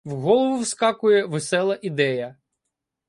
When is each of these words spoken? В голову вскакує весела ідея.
В 0.03 0.11
голову 0.15 0.59
вскакує 0.63 1.25
весела 1.25 1.79
ідея. 1.81 2.35